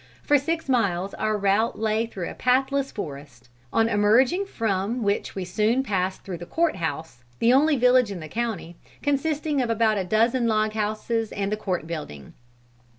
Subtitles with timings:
[0.23, 5.45] For six miles our route lay through a pathless forest; on emerging from which we
[5.45, 9.99] soon passed through the 'Court House,' the only village in the county, consisting of about
[9.99, 12.33] a dozen log houses and the court building.